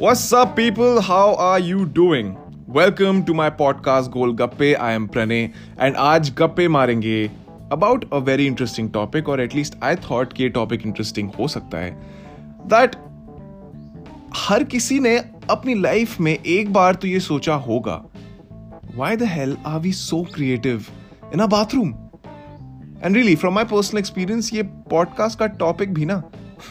[0.00, 1.00] What's up, people?
[1.00, 2.26] How are you doing?
[2.68, 4.78] Welcome to my podcast Golgappe.
[4.78, 7.30] I am Pranay, and आज गप्पे मारेंगे
[7.70, 11.48] about a very interesting topic, or at least I thought कि ये topic interesting हो
[11.48, 11.96] सकता है.
[12.68, 12.96] That
[14.36, 15.16] हर किसी ने
[15.50, 18.04] अपनी लाइफ में एक बार तो ये सोचा होगा
[18.98, 20.80] Why the hell are we so creative
[21.32, 21.94] in a bathroom?
[23.02, 26.22] And really, from my personal experience, ये podcast का topic भी ना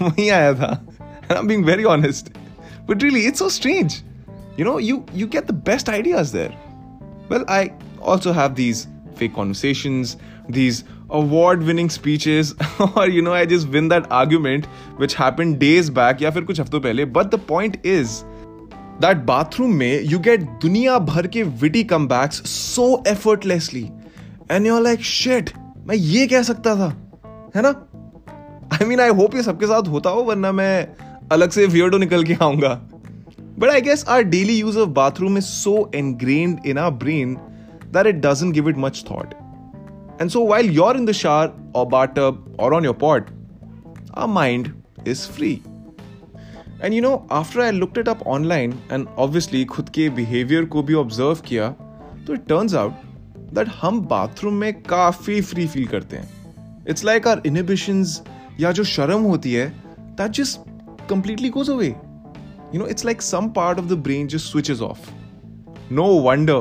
[0.02, 0.88] वहीं आया था.
[1.32, 2.45] I'm being very honest.
[2.88, 4.02] But really, it's so strange.
[4.58, 6.54] You know, you you get the best ideas there.
[7.30, 7.72] Well, I
[8.02, 10.18] also have these fake conversations,
[10.50, 12.54] these award-winning speeches,
[12.96, 14.66] or you know, I just win that argument
[14.98, 17.06] which happened days back या फिर कुछ हफ्तों पहले.
[17.06, 18.24] But the point is
[19.00, 23.84] that bathroom में you get दुनिया भर के witty comebacks so effortlessly,
[24.50, 25.52] and you're like shit,
[25.88, 26.90] मैं ये कह सकता था,
[27.56, 27.74] है ना?
[28.72, 30.88] I mean, I hope ये सबके साथ होता हो वरना मैं
[31.32, 32.70] अलग से वियर्डो निकल के आऊँगा।
[33.60, 37.34] But I guess our daily use of bathroom is so engrained in our brain
[37.94, 39.34] that it doesn't give it much thought
[40.22, 43.30] and so while you're in the shower or bathtub or on your pot
[44.18, 44.70] our mind
[45.08, 45.52] is free
[46.84, 50.84] and you know after I looked it up online and obviously खुद के behaviour को
[50.84, 51.70] भी observe किया
[52.28, 52.94] तो it turns out
[53.54, 58.22] that हम bathroom में काफ़ी free feel करते हैं। इट्स लाइक आर इनिबिशंस
[58.60, 59.68] या जो शर्म होती है
[60.00, 60.75] that just
[61.08, 61.96] completely goes away.
[62.72, 65.12] You know, it's like some part of the brain just switches off.
[65.90, 66.60] No wonder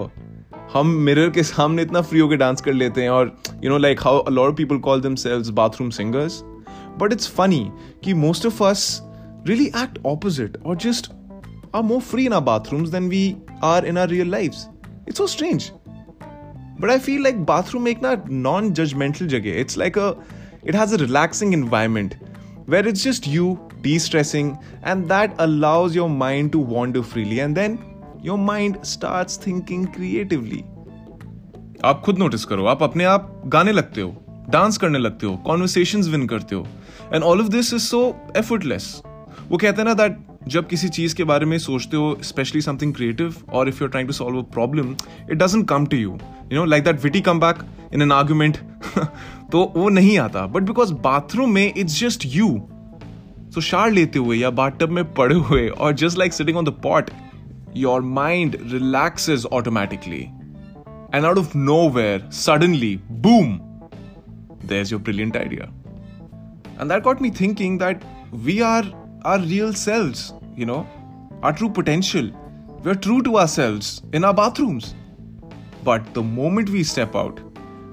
[0.73, 4.01] हम मिरर के सामने इतना फ्री होकर डांस कर लेते हैं और you know like
[4.05, 6.41] how a lot of people call themselves bathroom singers
[7.01, 7.61] but it's funny
[8.05, 8.87] कि most of us
[9.49, 11.09] really act opposite or just
[11.75, 14.69] are more free in our bathrooms than we are in our real lives.
[15.07, 15.71] It's so strange.
[16.79, 19.59] But I feel like bathroom एक ना non-judgmental जगह.
[19.65, 20.17] It's like a,
[20.65, 22.17] it has a relaxing environment
[22.67, 23.27] where it's just
[23.85, 27.79] you de-stressing, and that allows your mind to wander freely, and then
[28.23, 30.63] your mind starts thinking creatively.
[31.85, 34.17] आप खुद notice करो, आप अपने आप गाने लगते हो
[34.51, 36.67] डांस करने लगते हो कॉन्वर्सेशन विन करते हो
[37.15, 39.03] and all of this is so effortless
[39.49, 40.19] वो कहते हैं ना दैट
[40.49, 44.09] जब किसी चीज़ के बारे में सोचते हो स्पेशली समथिंग क्रिएटिव और if you trying
[44.09, 44.97] to solve a problem
[45.31, 46.19] it doesn't come to you
[46.53, 47.59] you know like that witty come back
[47.95, 48.57] in an argument
[49.53, 50.47] तो वो नहीं आता.
[50.47, 52.49] बट बिकॉज़ बाथरूम में it's just you
[53.54, 56.80] so shower लेते हुए या bathtub में पड़े हुए और just like sitting on the
[56.84, 57.10] pot
[57.78, 60.22] your mind relaxes automatically
[61.14, 61.56] and out of
[61.90, 63.58] nowhere suddenly boom
[64.64, 65.70] there's your brilliant idea.
[66.78, 68.04] And that got me thinking that
[68.46, 68.84] we are
[69.24, 70.88] our real selves, you know,
[71.44, 72.30] our true potential.
[72.84, 74.96] We're true to ourselves in our bathrooms.
[75.84, 77.42] But the moment we step out,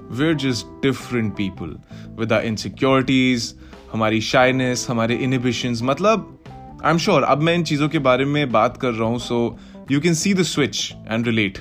[0.09, 1.75] we're just different people
[2.15, 3.55] with our insecurities,
[3.92, 6.38] हमारी shyness हमारे inhibitions मतलब
[6.84, 9.58] I am sure अब मैं इन चीज़ों के बारे में बात कर रहा हूँ so
[9.90, 11.58] you can see the switch and relate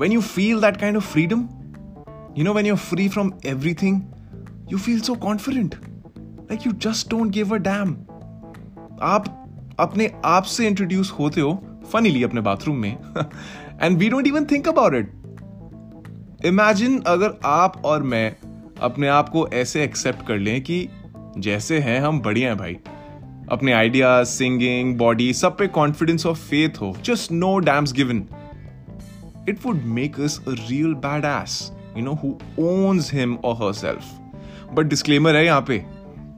[0.00, 1.48] when you feel that kind of freedom
[2.38, 4.00] you know when you free from everything
[4.72, 5.74] you feel so confident
[6.14, 7.96] like you just don't give a damn
[9.02, 9.24] आप
[9.80, 11.52] अपने आप से introduce होते हो
[11.92, 12.96] funnily अपने bathroom में
[13.82, 15.12] and we don't even think about it
[16.46, 18.51] imagine अगर आप और मैं
[18.82, 20.86] अपने आप को ऐसे एक्सेप्ट कर लें कि
[21.38, 22.76] जैसे हैं, हम बढ़िया हैं भाई।
[23.50, 28.24] अपने आइडियाज़ सिंगिंग बॉडी सब पे कॉन्फिडेंस और फेथ हो। Just no damns given
[29.48, 30.94] it would make us a real
[31.24, 35.82] badass you know who owns him or herself but disclaimer है यहाँ पे।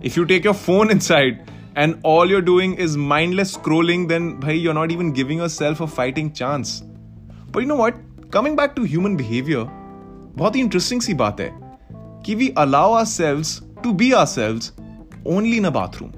[0.05, 1.41] If you take your phone inside
[1.79, 5.47] and all you're doing is mindless scrolling then भाई you are not even giving a
[5.49, 7.95] self a fighting chance but you know what
[8.33, 9.67] coming back to human behaviour
[10.37, 11.64] बहुत ही interesting सी बात है।
[12.25, 13.45] कि we allow ourselves
[13.83, 14.61] to be ourselves
[15.27, 16.11] only in a bathroom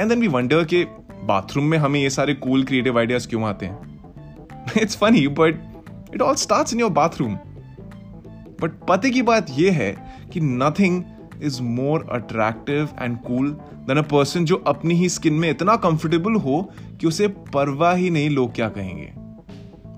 [0.00, 0.84] and then we wonder के
[1.24, 4.00] bathroom में हमें ये सारे कूल क्रिएटिव आइडियाज़ क्यों आते हैं?
[4.82, 5.82] It's funny but
[6.14, 7.34] it all start in your bathroom
[8.62, 11.02] but पते की बात यह है कि nothing
[11.42, 16.34] is more attractive and cool than a person जो अपनी ही स्किन में इतना कंफर्टेबल
[16.34, 19.12] हो कि उसे परवाह ही नहीं लोग क्या कहेंगे?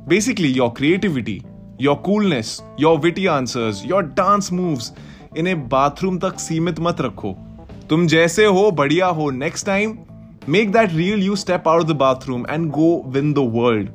[0.08, 1.43] Basically your creativity
[1.82, 4.93] your coolness your witty answers your dance moves
[5.37, 7.37] इन्हें बाथरूम तक सीमित मत रखो
[7.90, 9.99] तुम जैसे हो, बढ़िया हो next time
[10.49, 13.88] make that real you step out the bathroom and go win the world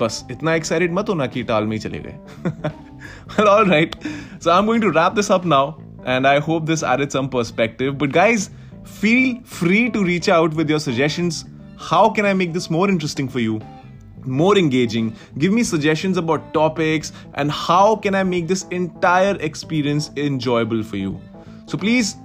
[0.00, 3.94] बस, इतना एक्साइटेड मत होना कि टाल में ही चले गए all right
[4.44, 5.72] so I am going to wrap this up now
[6.06, 7.94] and I hope this added some perspective.
[7.94, 8.48] But guys
[9.00, 11.34] feel free to reach out with your suggestions.
[11.78, 13.77] How can I make this more interesting for you?
[14.24, 20.10] More engaging give me suggestions about topics and how can i make this entire experience
[20.16, 21.20] enjoyable for you
[21.66, 22.16] so please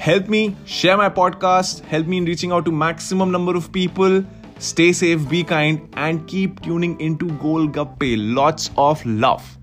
[0.00, 4.24] Help me share my podcast, help me in reaching out to maximum number of people.
[4.58, 8.16] Stay safe, be kind, and keep tuning into Golgappe.
[8.34, 9.59] Lots of love.